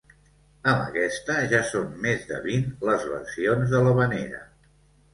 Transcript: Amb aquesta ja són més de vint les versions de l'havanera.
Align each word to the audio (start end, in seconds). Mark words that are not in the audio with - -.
Amb 0.71 0.71
aquesta 0.85 1.35
ja 1.51 1.59
són 1.73 1.93
més 2.07 2.25
de 2.33 2.41
vint 2.49 2.69
les 2.91 3.09
versions 3.13 3.77
de 3.79 3.87
l'havanera. 3.89 4.47